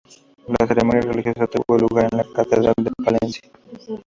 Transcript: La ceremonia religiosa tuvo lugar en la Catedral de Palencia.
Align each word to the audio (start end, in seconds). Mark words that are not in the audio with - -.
La 0.47 0.65
ceremonia 0.65 1.01
religiosa 1.03 1.45
tuvo 1.45 1.77
lugar 1.77 2.07
en 2.11 2.17
la 2.17 2.23
Catedral 2.33 2.73
de 2.75 2.91
Palencia. 3.05 3.47